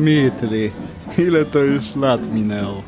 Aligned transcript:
Dmitri, 0.00 0.70
ile 1.18 1.44
to 1.44 1.58
już 1.58 1.96
lat 1.96 2.32
minęło? 2.32 2.82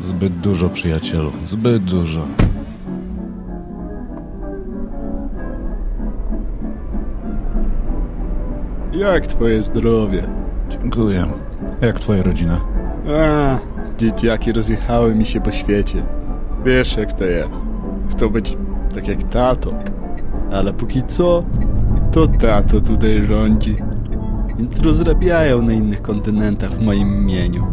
Zbyt 0.00 0.36
dużo, 0.40 0.68
przyjacielu, 0.68 1.32
zbyt 1.44 1.84
dużo. 1.84 2.26
Jak 8.92 9.26
twoje 9.26 9.62
zdrowie? 9.62 10.22
Dziękuję. 10.68 11.26
Jak 11.80 11.98
twoja 11.98 12.22
rodzina? 12.22 12.60
A, 13.20 13.58
dzieciaki 13.98 14.52
rozjechały 14.52 15.14
mi 15.14 15.26
się 15.26 15.40
po 15.40 15.50
świecie. 15.50 16.04
Wiesz 16.64 16.96
jak 16.96 17.12
to 17.12 17.24
jest. 17.24 17.66
Chcą 18.10 18.28
być 18.28 18.56
tak 18.94 19.08
jak 19.08 19.22
tato. 19.22 19.72
Ale 20.52 20.72
póki 20.72 21.02
co, 21.02 21.44
to 22.12 22.26
tato 22.26 22.80
tutaj 22.80 23.22
rządzi. 23.22 23.76
Więc 24.58 24.80
rozrabiają 24.80 25.62
na 25.62 25.72
innych 25.72 26.02
kontynentach 26.02 26.70
w 26.70 26.80
moim 26.80 27.14
imieniu. 27.14 27.66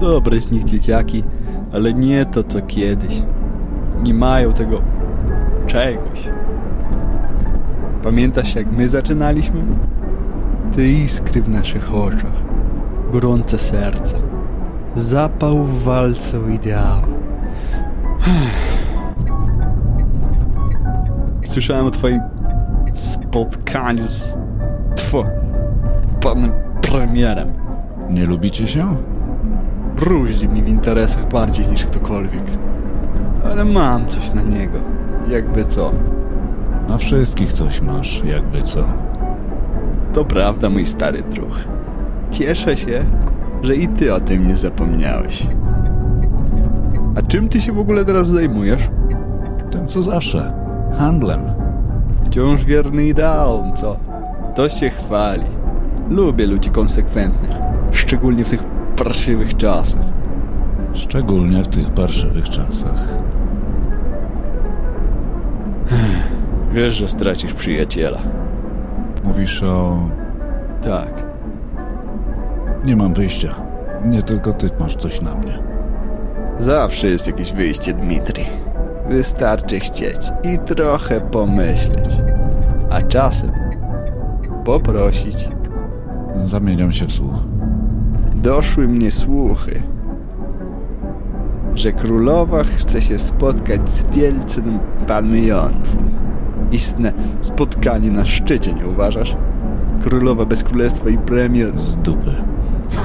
Dobre 0.00 0.40
z 0.40 0.50
nich 0.50 0.64
dzieciaki, 0.64 1.24
ale 1.72 1.94
nie 1.94 2.26
to 2.26 2.42
co 2.42 2.62
kiedyś. 2.62 3.22
Nie 4.02 4.14
mają 4.14 4.52
tego 4.52 4.82
czegoś. 5.66 6.28
Pamiętasz 8.02 8.54
jak 8.54 8.72
my 8.72 8.88
zaczynaliśmy? 8.88 9.60
Te 10.76 10.84
iskry 10.84 11.42
w 11.42 11.48
naszych 11.48 11.94
oczach, 11.94 12.42
gorące 13.12 13.58
serce, 13.58 14.16
zapał 14.96 15.64
w 15.64 15.82
walce 15.82 16.40
o 16.40 16.48
ideały. 16.48 17.18
Słyszałem 21.44 21.86
o 21.86 21.90
twoim 21.90 22.20
spotkaniu 22.92 24.08
z 24.08 24.38
two... 24.96 25.24
panem 26.20 26.52
premierem. 26.82 27.52
Nie 28.10 28.26
lubicie 28.26 28.66
się? 28.66 28.96
Bruździ 29.96 30.48
mi 30.48 30.62
w 30.62 30.68
interesach 30.68 31.28
bardziej 31.28 31.68
niż 31.68 31.84
ktokolwiek. 31.84 32.44
Ale 33.44 33.64
mam 33.64 34.06
coś 34.06 34.32
na 34.32 34.42
niego. 34.42 34.78
Jakby 35.28 35.64
co. 35.64 35.92
Na 36.88 36.98
wszystkich 36.98 37.52
coś 37.52 37.80
masz, 37.80 38.24
jakby 38.24 38.62
co. 38.62 38.84
To 40.12 40.24
prawda, 40.24 40.70
mój 40.70 40.86
stary 40.86 41.22
druh. 41.22 41.64
Cieszę 42.30 42.76
się, 42.76 43.04
że 43.62 43.76
i 43.76 43.88
ty 43.88 44.14
o 44.14 44.20
tym 44.20 44.48
nie 44.48 44.56
zapomniałeś. 44.56 45.46
A 47.16 47.22
czym 47.22 47.48
ty 47.48 47.60
się 47.60 47.72
w 47.72 47.78
ogóle 47.78 48.04
teraz 48.04 48.28
zajmujesz? 48.28 48.90
Tym 49.70 49.86
co 49.86 50.02
zawsze. 50.02 50.52
Handlem. 50.98 51.40
Wciąż 52.24 52.64
wierny 52.64 53.04
ideałom, 53.04 53.76
co? 53.76 53.96
To 54.54 54.68
się 54.68 54.90
chwali. 54.90 55.57
Lubię 56.10 56.46
ludzi 56.46 56.70
konsekwentnych. 56.70 57.56
Szczególnie 57.90 58.44
w 58.44 58.50
tych 58.50 58.64
parszywych 58.96 59.56
czasach. 59.56 60.06
Szczególnie 60.92 61.62
w 61.62 61.68
tych 61.68 61.90
parszywych 61.90 62.48
czasach. 62.48 63.18
Wiesz, 66.72 66.94
że 66.94 67.08
stracisz 67.08 67.54
przyjaciela. 67.54 68.18
Mówisz 69.24 69.62
o... 69.62 70.08
Tak. 70.82 71.24
Nie 72.84 72.96
mam 72.96 73.14
wyjścia. 73.14 73.54
Nie 74.04 74.22
tylko 74.22 74.52
ty 74.52 74.68
masz 74.80 74.96
coś 74.96 75.20
na 75.20 75.34
mnie. 75.34 75.58
Zawsze 76.58 77.08
jest 77.08 77.26
jakieś 77.26 77.52
wyjście, 77.52 77.94
Dmitri. 77.94 78.44
Wystarczy 79.08 79.80
chcieć 79.80 80.30
i 80.42 80.58
trochę 80.58 81.20
pomyśleć. 81.20 82.22
A 82.90 83.02
czasem 83.02 83.52
poprosić. 84.64 85.48
Zamieniam 86.44 86.92
się 86.92 87.06
w 87.06 87.12
słuch. 87.12 87.44
Doszły 88.34 88.88
mnie 88.88 89.10
słuchy, 89.10 89.82
że 91.74 91.92
królowa 91.92 92.64
chce 92.64 93.02
się 93.02 93.18
spotkać 93.18 93.90
z 93.90 94.06
wielcem 94.06 94.78
panującym. 95.06 96.10
Istne 96.72 97.12
spotkanie 97.40 98.10
na 98.10 98.24
szczycie, 98.24 98.74
nie 98.74 98.86
uważasz? 98.86 99.36
Królowa 100.02 100.44
bez 100.44 100.64
królestwa 100.64 101.08
i 101.08 101.18
premier. 101.18 101.78
Z 101.78 101.96
dupy. 101.96 102.34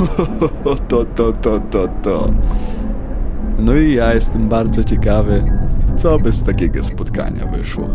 to, 0.87 1.05
to, 1.05 1.31
to, 1.31 1.59
to, 1.59 1.87
to. 1.87 2.29
No 3.59 3.75
i 3.75 3.93
ja 3.93 4.13
jestem 4.13 4.49
bardzo 4.49 4.83
ciekawy, 4.83 5.43
co 5.97 6.19
by 6.19 6.31
z 6.31 6.43
takiego 6.43 6.83
spotkania 6.83 7.45
wyszło. 7.45 7.89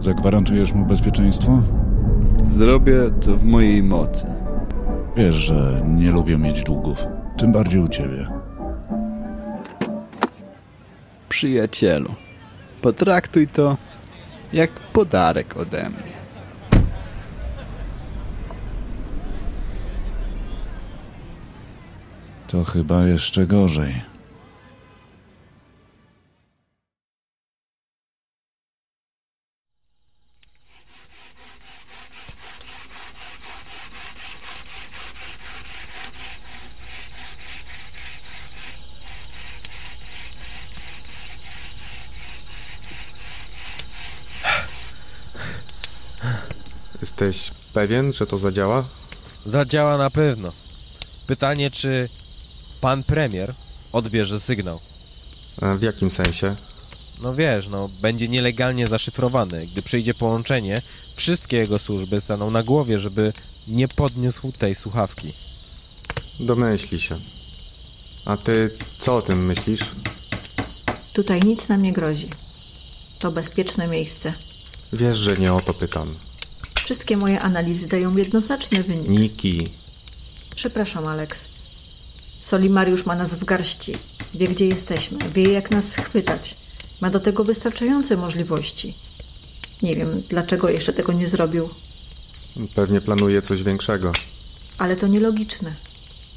Zagwarantujesz 0.00 0.74
mu 0.74 0.86
bezpieczeństwo? 0.86 1.62
Zrobię 2.48 2.94
co 3.20 3.36
w 3.36 3.44
mojej 3.44 3.82
mocy. 3.82 4.26
Wiesz, 5.16 5.34
że 5.34 5.82
nie 5.84 6.10
lubię 6.10 6.38
mieć 6.38 6.62
długów. 6.62 7.06
Tym 7.38 7.52
bardziej 7.52 7.80
u 7.80 7.88
ciebie. 7.88 8.28
Przyjacielu, 11.28 12.14
potraktuj 12.82 13.48
to 13.48 13.76
jak 14.52 14.70
podarek 14.70 15.56
ode 15.56 15.88
mnie. 15.88 16.12
To 22.48 22.64
chyba 22.64 23.04
jeszcze 23.04 23.46
gorzej. 23.46 24.11
Jesteś 47.22 47.50
pewien, 47.72 48.12
że 48.12 48.26
to 48.26 48.38
zadziała? 48.38 48.84
Zadziała 49.46 49.98
na 49.98 50.10
pewno. 50.10 50.52
Pytanie, 51.26 51.70
czy 51.70 52.08
pan 52.80 53.02
premier 53.02 53.54
odbierze 53.92 54.40
sygnał. 54.40 54.80
A 55.60 55.74
w 55.74 55.82
jakim 55.82 56.10
sensie? 56.10 56.54
No 57.22 57.34
wiesz, 57.34 57.68
no, 57.68 57.88
będzie 58.00 58.28
nielegalnie 58.28 58.86
zaszyfrowany. 58.86 59.66
Gdy 59.66 59.82
przyjdzie 59.82 60.14
połączenie, 60.14 60.78
wszystkie 61.16 61.56
jego 61.56 61.78
służby 61.78 62.20
staną 62.20 62.50
na 62.50 62.62
głowie, 62.62 62.98
żeby 62.98 63.32
nie 63.68 63.88
podniósł 63.88 64.52
tej 64.52 64.74
słuchawki. 64.74 65.32
Domyśli 66.40 67.00
się. 67.00 67.16
A 68.24 68.36
ty 68.36 68.70
co 69.00 69.16
o 69.16 69.22
tym 69.22 69.46
myślisz? 69.46 69.80
Tutaj 71.12 71.40
nic 71.40 71.68
nam 71.68 71.82
nie 71.82 71.92
grozi. 71.92 72.28
To 73.18 73.32
bezpieczne 73.32 73.88
miejsce. 73.88 74.32
Wiesz, 74.92 75.18
że 75.18 75.36
nie 75.36 75.54
o 75.54 75.60
to 75.60 75.74
pytam. 75.74 76.14
Wszystkie 76.84 77.16
moje 77.16 77.40
analizy 77.40 77.88
dają 77.88 78.16
jednoznaczny 78.16 78.82
wynik. 78.82 79.08
Niki, 79.08 79.68
Przepraszam, 80.56 81.06
Alex. 81.06 81.38
Solimariusz 82.42 83.06
ma 83.06 83.14
nas 83.16 83.34
w 83.34 83.44
garści. 83.44 83.92
Wie, 84.34 84.48
gdzie 84.48 84.66
jesteśmy. 84.66 85.18
Wie, 85.34 85.52
jak 85.52 85.70
nas 85.70 85.84
schwytać. 85.92 86.54
Ma 87.00 87.10
do 87.10 87.20
tego 87.20 87.44
wystarczające 87.44 88.16
możliwości. 88.16 88.94
Nie 89.82 89.96
wiem, 89.96 90.22
dlaczego 90.28 90.68
jeszcze 90.68 90.92
tego 90.92 91.12
nie 91.12 91.26
zrobił, 91.26 91.68
pewnie 92.74 93.00
planuje 93.00 93.42
coś 93.42 93.62
większego. 93.62 94.12
ale 94.78 94.96
to 94.96 95.06
nielogiczne. 95.06 95.74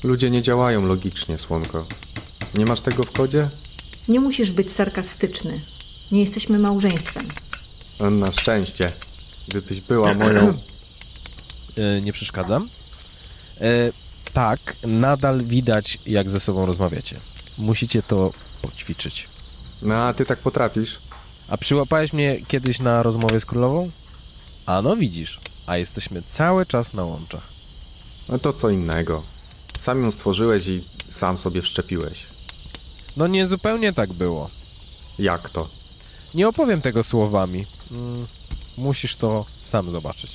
Ludzie 0.03 0.29
nie 0.31 0.41
działają 0.41 0.85
logicznie, 0.85 1.37
słonko. 1.37 1.85
Nie 2.55 2.65
masz 2.65 2.79
tego 2.81 3.03
w 3.03 3.11
kodzie? 3.11 3.49
Nie 4.07 4.19
musisz 4.19 4.51
być 4.51 4.71
sarkastyczny. 4.71 5.59
Nie 6.11 6.21
jesteśmy 6.21 6.59
małżeństwem. 6.59 7.27
Na 7.99 8.31
szczęście. 8.31 8.91
Gdybyś 9.47 9.81
była 9.81 10.13
moją... 10.13 10.53
E, 11.77 12.01
nie 12.01 12.13
przeszkadzam? 12.13 12.69
E, 13.61 13.91
tak, 14.33 14.59
nadal 14.87 15.43
widać, 15.43 15.99
jak 16.05 16.29
ze 16.29 16.39
sobą 16.39 16.65
rozmawiacie. 16.65 17.19
Musicie 17.57 18.03
to 18.03 18.33
poćwiczyć. 18.61 19.27
No, 19.81 19.95
a 19.95 20.13
ty 20.13 20.25
tak 20.25 20.39
potrafisz? 20.39 20.97
A 21.47 21.57
przyłapałeś 21.57 22.13
mnie 22.13 22.37
kiedyś 22.47 22.79
na 22.79 23.03
rozmowie 23.03 23.39
z 23.39 23.45
królową? 23.45 23.89
A 24.65 24.81
no 24.81 24.95
widzisz, 24.95 25.39
a 25.67 25.77
jesteśmy 25.77 26.21
cały 26.21 26.65
czas 26.65 26.93
na 26.93 27.03
łączach. 27.03 27.47
No 28.29 28.39
to 28.39 28.53
co 28.53 28.69
innego. 28.69 29.23
Sam 29.81 30.03
ją 30.03 30.11
stworzyłeś 30.11 30.67
i 30.67 30.83
sam 31.11 31.37
sobie 31.37 31.61
wszczepiłeś. 31.61 32.25
No 33.17 33.27
nie 33.27 33.47
zupełnie 33.47 33.93
tak 33.93 34.13
było. 34.13 34.49
Jak 35.19 35.49
to? 35.49 35.69
Nie 36.35 36.47
opowiem 36.47 36.81
tego 36.81 37.03
słowami. 37.03 37.65
Mm, 37.91 38.27
musisz 38.77 39.15
to 39.15 39.45
sam 39.61 39.91
zobaczyć. 39.91 40.31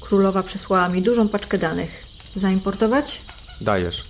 Królowa 0.00 0.42
przesłała 0.42 0.88
mi 0.88 1.02
dużą 1.02 1.28
paczkę 1.28 1.58
danych. 1.58 2.06
Zaimportować? 2.36 3.20
Dajesz. 3.60 4.04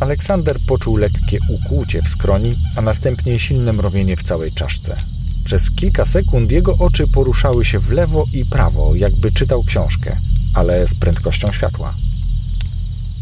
Aleksander 0.00 0.56
poczuł 0.66 0.96
lekkie 0.96 1.38
ukłucie 1.48 2.02
w 2.02 2.08
skroni, 2.08 2.54
a 2.76 2.82
następnie 2.82 3.38
silne 3.38 3.72
mrowienie 3.72 4.16
w 4.16 4.22
całej 4.22 4.52
czaszce. 4.52 4.96
Przez 5.44 5.70
kilka 5.70 6.06
sekund 6.06 6.50
jego 6.50 6.76
oczy 6.78 7.06
poruszały 7.06 7.64
się 7.64 7.78
w 7.78 7.92
lewo 7.92 8.24
i 8.32 8.44
prawo, 8.44 8.94
jakby 8.94 9.32
czytał 9.32 9.62
książkę, 9.62 10.16
ale 10.54 10.88
z 10.88 10.94
prędkością 10.94 11.52
światła. 11.52 11.94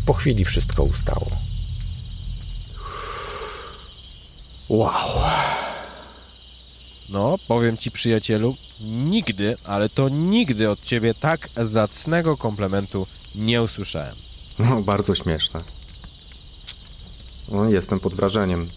Po 0.06 0.12
chwili 0.12 0.44
wszystko 0.44 0.82
ustało. 0.82 1.30
Wow. 4.68 5.20
No, 7.08 7.38
powiem 7.48 7.76
ci 7.76 7.90
przyjacielu, 7.90 8.56
nigdy, 8.80 9.56
ale 9.64 9.88
to 9.88 10.08
nigdy 10.08 10.70
od 10.70 10.82
ciebie 10.82 11.14
tak 11.14 11.48
zacnego 11.56 12.36
komplementu 12.36 13.06
nie 13.34 13.62
usłyszałem. 13.62 14.14
No, 14.58 14.82
bardzo 14.82 15.14
śmieszne. 15.14 15.60
No, 17.52 17.70
jestem 17.70 18.00
pod 18.00 18.14
wrażeniem. 18.14 18.68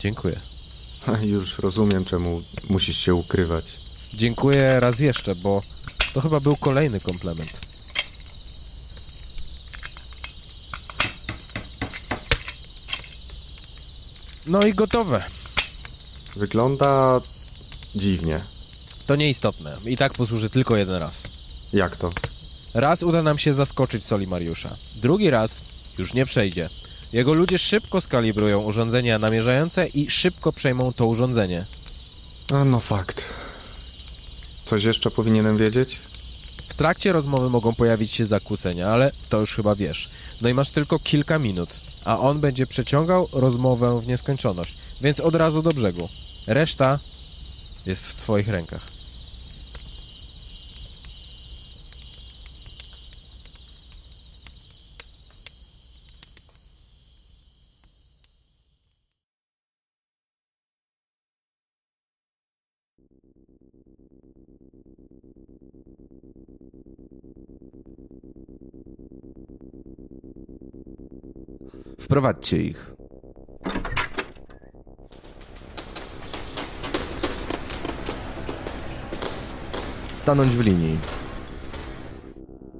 Dziękuję. 0.00 0.40
Już 1.22 1.58
rozumiem, 1.58 2.04
czemu 2.04 2.42
musisz 2.70 2.96
się 2.96 3.14
ukrywać. 3.14 3.64
Dziękuję 4.14 4.80
raz 4.80 4.98
jeszcze, 4.98 5.34
bo 5.34 5.62
to 6.14 6.20
chyba 6.20 6.40
był 6.40 6.56
kolejny 6.56 7.00
komplement. 7.00 7.50
No 14.46 14.62
i 14.62 14.74
gotowe. 14.74 15.24
Wygląda 16.36 17.20
dziwnie. 17.94 18.53
To 19.06 19.16
nieistotne. 19.16 19.76
I 19.86 19.96
tak 19.96 20.12
posłuży 20.12 20.50
tylko 20.50 20.76
jeden 20.76 20.96
raz. 20.96 21.22
Jak 21.72 21.96
to? 21.96 22.10
Raz 22.74 23.02
uda 23.02 23.22
nam 23.22 23.38
się 23.38 23.54
zaskoczyć 23.54 24.04
Soli 24.04 24.26
Mariusza. 24.26 24.76
Drugi 24.96 25.30
raz 25.30 25.60
już 25.98 26.14
nie 26.14 26.26
przejdzie. 26.26 26.68
Jego 27.12 27.34
ludzie 27.34 27.58
szybko 27.58 28.00
skalibrują 28.00 28.62
urządzenia 28.62 29.18
namierzające 29.18 29.86
i 29.86 30.10
szybko 30.10 30.52
przejmą 30.52 30.92
to 30.92 31.06
urządzenie. 31.06 31.64
A, 32.52 32.64
no 32.64 32.80
fakt. 32.80 33.24
Coś 34.64 34.84
jeszcze 34.84 35.10
powinienem 35.10 35.56
wiedzieć? 35.56 35.98
W 36.68 36.74
trakcie 36.74 37.12
rozmowy 37.12 37.50
mogą 37.50 37.74
pojawić 37.74 38.12
się 38.12 38.26
zakłócenia, 38.26 38.88
ale 38.88 39.12
to 39.28 39.40
już 39.40 39.54
chyba 39.54 39.74
wiesz. 39.74 40.10
No 40.40 40.48
i 40.48 40.54
masz 40.54 40.70
tylko 40.70 40.98
kilka 40.98 41.38
minut, 41.38 41.68
a 42.04 42.18
on 42.18 42.40
będzie 42.40 42.66
przeciągał 42.66 43.28
rozmowę 43.32 44.00
w 44.00 44.06
nieskończoność, 44.06 44.74
więc 45.00 45.20
od 45.20 45.34
razu 45.34 45.62
do 45.62 45.70
brzegu. 45.70 46.08
Reszta 46.46 46.98
jest 47.86 48.06
w 48.06 48.14
twoich 48.14 48.48
rękach. 48.48 48.93
Wprowadźcie 72.04 72.56
ich. 72.56 72.94
Stanąć 80.14 80.48
w 80.48 80.60
linii. 80.60 80.98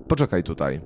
Poczekaj 0.09 0.43
tutaj. 0.43 0.81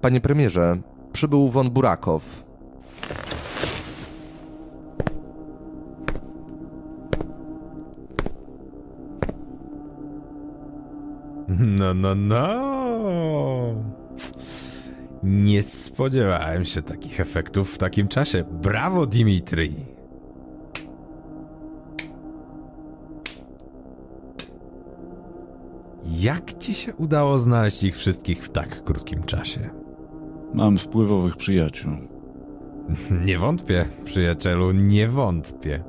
Panie 0.00 0.20
premierze, 0.20 0.76
przybył 1.12 1.48
von 1.48 1.70
Burakow. 1.70 2.47
No, 11.58 11.94
no, 11.94 12.14
no. 12.14 12.48
Nie 15.22 15.62
spodziewałem 15.62 16.64
się 16.64 16.82
takich 16.82 17.20
efektów 17.20 17.74
w 17.74 17.78
takim 17.78 18.08
czasie. 18.08 18.44
Brawo, 18.62 19.06
Dimitri. 19.06 19.74
Jak 26.04 26.58
ci 26.58 26.74
się 26.74 26.94
udało 26.94 27.38
znaleźć 27.38 27.84
ich 27.84 27.96
wszystkich 27.96 28.44
w 28.44 28.48
tak 28.48 28.84
krótkim 28.84 29.22
czasie? 29.22 29.70
Mam 30.54 30.78
wpływowych 30.78 31.36
przyjaciół. 31.36 31.92
Nie 33.24 33.38
wątpię, 33.38 33.84
przyjacielu, 34.04 34.72
nie 34.72 35.08
wątpię. 35.08 35.84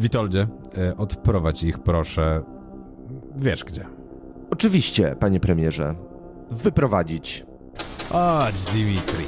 Witoldzie, 0.00 0.46
e, 0.78 0.96
odprowadź 0.96 1.62
ich 1.62 1.78
proszę. 1.78 2.42
Wiesz 3.36 3.64
gdzie. 3.64 3.86
Oczywiście, 4.50 5.16
panie 5.20 5.40
premierze. 5.40 5.94
Wyprowadzić. 6.50 7.46
Chodź, 8.12 8.54
Dimitri. 8.72 9.24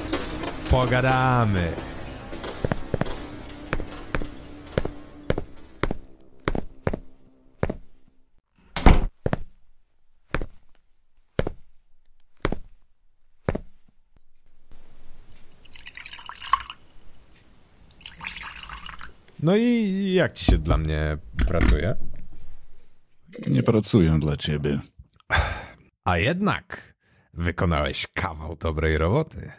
Pogadamy. 0.70 1.68
No 19.42 19.56
i 19.56 20.12
jak 20.12 20.32
ci 20.32 20.44
się 20.44 20.58
dla 20.58 20.78
mnie 20.78 21.18
pracuje? 21.48 21.96
Nie 23.46 23.62
pracuję 23.62 24.18
dla 24.20 24.36
ciebie. 24.36 24.78
A 26.04 26.18
jednak 26.18 26.94
wykonałeś 27.34 28.06
kawał 28.06 28.56
dobrej 28.56 28.98
roboty. 28.98 29.52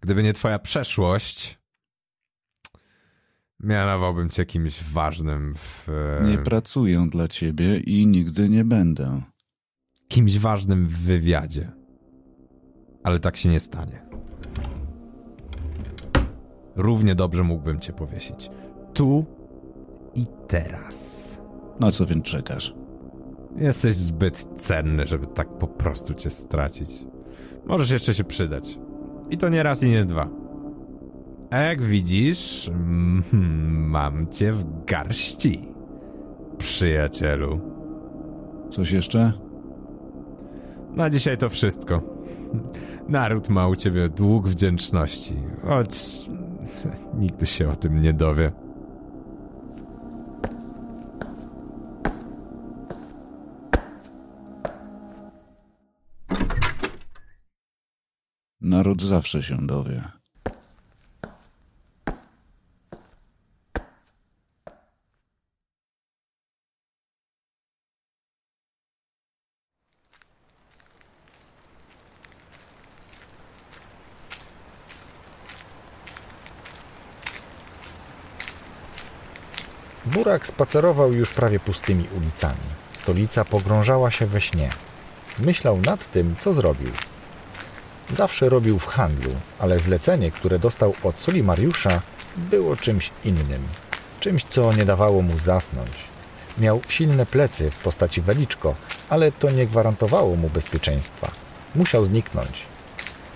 Gdyby 0.00 0.22
nie 0.22 0.32
twoja 0.32 0.58
przeszłość, 0.58 1.58
mianowałbym 3.60 4.30
cię 4.30 4.46
kimś 4.46 4.82
ważnym 4.82 5.54
w... 5.54 5.88
e, 5.88 6.26
Nie 6.26 6.38
pracuję 6.38 7.06
dla 7.10 7.28
ciebie 7.28 7.78
i 7.78 8.06
nigdy 8.06 8.48
nie 8.48 8.64
będę. 8.64 9.22
kimś 10.08 10.38
ważnym 10.38 10.86
w 10.86 10.98
wywiadzie. 10.98 11.70
Ale 13.04 13.18
tak 13.20 13.36
się 13.36 13.48
nie 13.48 13.60
stanie. 13.60 14.02
Równie 16.76 17.14
dobrze 17.14 17.42
mógłbym 17.42 17.80
cię 17.80 17.92
powiesić. 17.92 18.50
Tu 18.94 19.24
i 20.14 20.26
teraz. 20.48 21.28
Na 21.80 21.90
co 21.90 22.06
więc 22.06 22.24
czekasz? 22.24 22.74
Jesteś 23.56 23.94
zbyt 23.94 24.48
cenny, 24.56 25.06
żeby 25.06 25.26
tak 25.26 25.48
po 25.48 25.66
prostu 25.66 26.14
cię 26.14 26.30
stracić. 26.30 27.04
Możesz 27.66 27.90
jeszcze 27.90 28.14
się 28.14 28.24
przydać. 28.24 28.78
I 29.30 29.38
to 29.38 29.48
nie 29.48 29.62
raz 29.62 29.82
i 29.82 29.88
nie 29.88 30.04
dwa. 30.04 30.28
A 31.50 31.58
jak 31.58 31.82
widzisz, 31.82 32.68
mm, 32.68 33.24
mam 33.90 34.26
cię 34.28 34.52
w 34.52 34.84
garści, 34.84 35.68
przyjacielu. 36.58 37.60
Coś 38.70 38.92
jeszcze? 38.92 39.32
Na 40.90 41.10
dzisiaj 41.10 41.38
to 41.38 41.48
wszystko. 41.48 42.02
Naród 43.08 43.48
ma 43.48 43.68
u 43.68 43.76
ciebie 43.76 44.08
dług 44.08 44.48
wdzięczności, 44.48 45.36
choć 45.64 45.90
nigdy 47.18 47.46
się 47.46 47.68
o 47.68 47.76
tym 47.76 48.02
nie 48.02 48.12
dowie. 48.12 48.52
Naród 58.72 59.02
zawsze 59.02 59.42
się 59.42 59.66
dowie. 59.66 60.02
Burak 80.04 80.46
spacerował 80.46 81.12
już 81.12 81.30
prawie 81.30 81.60
pustymi 81.60 82.08
ulicami. 82.16 82.56
Stolica 82.92 83.44
pogrążała 83.44 84.10
się 84.10 84.26
we 84.26 84.40
śnie. 84.40 84.70
Myślał 85.38 85.78
nad 85.78 86.10
tym, 86.10 86.34
co 86.40 86.54
zrobił. 86.54 86.90
Zawsze 88.12 88.48
robił 88.48 88.78
w 88.78 88.86
handlu, 88.86 89.30
ale 89.58 89.80
zlecenie, 89.80 90.30
które 90.30 90.58
dostał 90.58 90.94
od 91.02 91.20
Soli 91.20 91.42
Mariusza, 91.42 92.02
było 92.36 92.76
czymś 92.76 93.10
innym. 93.24 93.62
Czymś, 94.20 94.44
co 94.44 94.72
nie 94.72 94.84
dawało 94.84 95.22
mu 95.22 95.38
zasnąć. 95.38 95.90
Miał 96.58 96.80
silne 96.88 97.26
plecy 97.26 97.70
w 97.70 97.78
postaci 97.78 98.22
Weliczko, 98.22 98.74
ale 99.08 99.32
to 99.32 99.50
nie 99.50 99.66
gwarantowało 99.66 100.36
mu 100.36 100.50
bezpieczeństwa. 100.50 101.30
Musiał 101.74 102.04
zniknąć. 102.04 102.66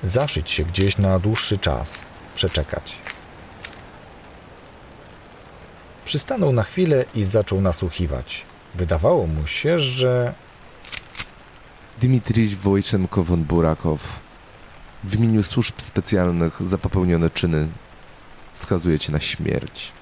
Zaszyć 0.02 0.50
się 0.50 0.64
gdzieś 0.64 0.98
na 0.98 1.18
dłuższy 1.18 1.58
czas. 1.58 1.98
Przeczekać. 2.34 2.98
Przystanął 6.04 6.52
na 6.52 6.62
chwilę 6.62 7.04
i 7.14 7.24
zaczął 7.24 7.60
nasłuchiwać. 7.60 8.44
Wydawało 8.74 9.26
mu 9.26 9.46
się, 9.46 9.78
że 9.78 10.34
Dmitrij 12.00 12.56
Wojczenko 12.56 13.24
von 13.24 13.44
Burakow. 13.44 14.25
W 15.06 15.14
imieniu 15.14 15.42
służb 15.42 15.74
specjalnych 15.78 16.68
za 16.68 16.78
popełnione 16.78 17.30
czyny 17.30 17.68
skazuje 18.52 18.98
cię 18.98 19.12
na 19.12 19.20
śmierć. 19.20 19.92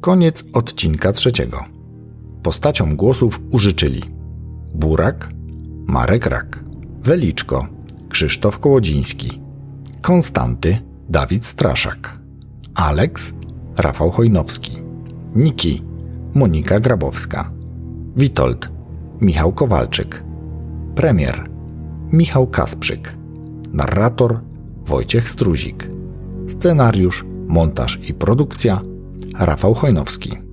Koniec 0.00 0.44
odcinka 0.52 1.12
trzeciego. 1.12 1.64
Postaciom 2.42 2.96
głosów 2.96 3.40
użyczyli 3.50 4.02
Burak, 4.74 5.28
Marek 5.86 6.26
Rak, 6.26 6.64
Weliczko, 7.00 7.66
Krzysztof 8.08 8.58
Kołodziński, 8.58 9.40
Konstanty, 10.02 10.78
Dawid 11.08 11.46
Straszak, 11.46 12.17
Aleks, 12.78 13.32
Rafał 13.76 14.10
Chojnowski, 14.10 14.78
Niki, 15.36 15.82
Monika 16.34 16.80
Grabowska, 16.80 17.50
Witold, 18.16 18.68
Michał 19.20 19.52
Kowalczyk, 19.52 20.24
Premier, 20.94 21.48
Michał 22.12 22.46
Kasprzyk, 22.46 23.14
narrator 23.72 24.40
Wojciech 24.86 25.28
Struzik, 25.28 25.90
scenariusz, 26.48 27.24
montaż 27.48 27.98
i 28.08 28.14
produkcja 28.14 28.80
Rafał 29.38 29.74
Chojnowski. 29.74 30.47